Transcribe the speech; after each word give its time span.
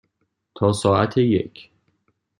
تا 0.55 0.71
ساعت 0.81 1.17
یک. 1.17 1.69